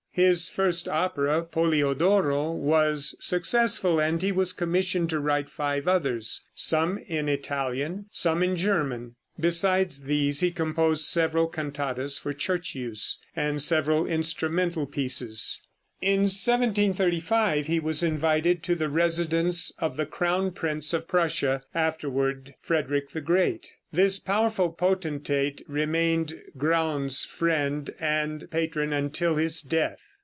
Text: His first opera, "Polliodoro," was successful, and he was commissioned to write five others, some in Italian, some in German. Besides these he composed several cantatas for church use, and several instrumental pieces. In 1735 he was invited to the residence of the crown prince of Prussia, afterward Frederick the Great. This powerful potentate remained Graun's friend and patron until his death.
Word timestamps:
His 0.13 0.49
first 0.49 0.89
opera, 0.89 1.41
"Polliodoro," 1.43 2.51
was 2.51 3.15
successful, 3.21 4.01
and 4.01 4.21
he 4.21 4.33
was 4.33 4.51
commissioned 4.51 5.09
to 5.11 5.21
write 5.21 5.49
five 5.49 5.87
others, 5.87 6.43
some 6.53 6.97
in 6.97 7.29
Italian, 7.29 8.07
some 8.11 8.43
in 8.43 8.57
German. 8.57 9.15
Besides 9.39 10.03
these 10.03 10.41
he 10.41 10.51
composed 10.51 11.05
several 11.05 11.47
cantatas 11.47 12.17
for 12.19 12.33
church 12.33 12.75
use, 12.75 13.23
and 13.37 13.61
several 13.61 14.05
instrumental 14.05 14.85
pieces. 14.85 15.65
In 16.01 16.21
1735 16.21 17.67
he 17.67 17.79
was 17.79 18.01
invited 18.03 18.63
to 18.63 18.73
the 18.75 18.89
residence 18.89 19.71
of 19.77 19.97
the 19.97 20.07
crown 20.07 20.49
prince 20.51 20.93
of 20.93 21.07
Prussia, 21.07 21.61
afterward 21.75 22.55
Frederick 22.59 23.11
the 23.11 23.21
Great. 23.21 23.73
This 23.93 24.17
powerful 24.17 24.71
potentate 24.71 25.61
remained 25.67 26.41
Graun's 26.57 27.23
friend 27.23 27.91
and 27.99 28.49
patron 28.49 28.93
until 28.93 29.35
his 29.35 29.61
death. 29.61 29.99